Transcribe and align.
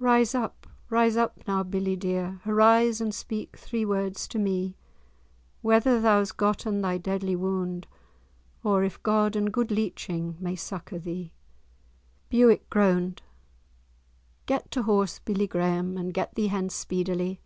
"Rise 0.00 0.34
up, 0.34 0.66
rise 0.90 1.16
up, 1.16 1.38
now, 1.46 1.62
billie 1.62 1.94
dear, 1.94 2.40
Arise 2.44 3.00
and 3.00 3.14
speak 3.14 3.56
three 3.56 3.84
words 3.84 4.26
to 4.26 4.40
me! 4.40 4.76
Whether 5.60 6.00
thou's 6.00 6.32
gotten 6.32 6.80
thy 6.82 6.98
deadly 6.98 7.36
wound, 7.36 7.86
Or 8.64 8.82
if 8.82 9.00
God 9.04 9.36
and 9.36 9.52
good 9.52 9.68
leeching[#] 9.70 10.36
may 10.40 10.56
succour 10.56 10.98
thee?" 10.98 11.32
[#] 11.80 12.28
Doctoring. 12.28 12.48
Bewick 12.48 12.70
groaned. 12.70 13.22
"Get 14.46 14.68
to 14.72 14.82
horse, 14.82 15.20
billie 15.20 15.46
Graeme, 15.46 15.96
and 15.96 16.12
get 16.12 16.34
thee 16.34 16.48
hence 16.48 16.74
speedily. 16.74 17.40